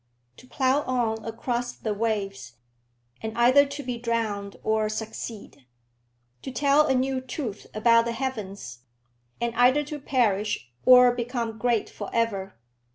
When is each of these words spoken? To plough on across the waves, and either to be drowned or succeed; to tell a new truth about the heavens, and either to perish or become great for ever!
To 0.37 0.47
plough 0.47 0.81
on 0.87 1.23
across 1.23 1.73
the 1.73 1.93
waves, 1.93 2.53
and 3.21 3.37
either 3.37 3.67
to 3.67 3.83
be 3.83 3.99
drowned 3.99 4.57
or 4.63 4.89
succeed; 4.89 5.67
to 6.41 6.49
tell 6.51 6.87
a 6.87 6.95
new 6.95 7.21
truth 7.21 7.67
about 7.75 8.05
the 8.05 8.13
heavens, 8.13 8.79
and 9.39 9.53
either 9.55 9.83
to 9.83 9.99
perish 9.99 10.71
or 10.87 11.11
become 11.13 11.59
great 11.59 11.87
for 11.87 12.09
ever! 12.15 12.55